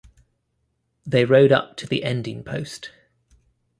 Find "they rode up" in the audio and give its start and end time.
1.05-1.77